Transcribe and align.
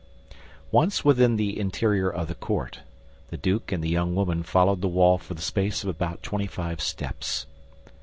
Once 0.71 1.05
within 1.05 1.35
the 1.35 1.59
interior 1.59 2.09
of 2.09 2.27
the 2.27 2.33
court, 2.33 2.79
the 3.29 3.37
duke 3.37 3.71
and 3.71 3.83
the 3.83 3.87
young 3.89 4.15
woman 4.15 4.41
followed 4.41 4.81
the 4.81 4.87
wall 4.87 5.19
for 5.19 5.35
the 5.35 5.43
space 5.43 5.83
of 5.83 5.89
about 5.89 6.23
twenty 6.23 6.47
five 6.47 6.81
steps. 6.81 7.45